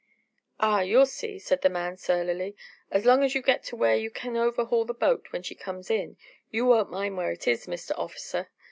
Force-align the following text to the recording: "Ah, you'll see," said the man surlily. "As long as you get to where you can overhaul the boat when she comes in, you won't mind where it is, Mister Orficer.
"Ah, 0.59 0.81
you'll 0.81 1.05
see," 1.05 1.37
said 1.37 1.61
the 1.61 1.69
man 1.69 1.95
surlily. 1.95 2.55
"As 2.89 3.05
long 3.05 3.23
as 3.23 3.35
you 3.35 3.41
get 3.43 3.63
to 3.65 3.75
where 3.75 3.95
you 3.95 4.09
can 4.09 4.35
overhaul 4.35 4.83
the 4.83 4.95
boat 4.95 5.27
when 5.31 5.43
she 5.43 5.53
comes 5.53 5.91
in, 5.91 6.17
you 6.49 6.65
won't 6.65 6.89
mind 6.89 7.17
where 7.17 7.31
it 7.31 7.47
is, 7.47 7.67
Mister 7.67 7.93
Orficer. 7.93 8.47